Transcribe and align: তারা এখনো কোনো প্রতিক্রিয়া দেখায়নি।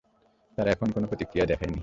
তারা 0.57 0.69
এখনো 0.71 0.91
কোনো 0.93 1.07
প্রতিক্রিয়া 1.07 1.45
দেখায়নি। 1.45 1.79